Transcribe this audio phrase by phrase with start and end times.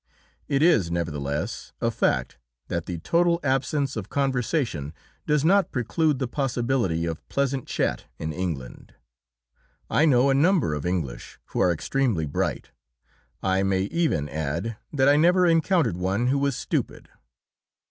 [0.47, 4.95] It is, nevertheless, a fact that the total absence of conversation
[5.27, 8.95] does not preclude the possibility of pleasant chat in England.
[9.91, 12.71] I know a number of English who are extremely bright;
[13.43, 17.07] I may even add that I never encountered one who was stupid.